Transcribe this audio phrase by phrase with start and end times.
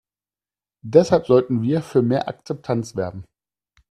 [0.83, 3.23] Deshalb sollten wir für mehr Akzeptanz werben.